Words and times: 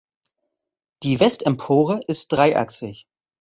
Die 1.03 1.19
Westempore 1.19 2.01
ist 2.07 2.29
dreiachsig. 2.33 3.05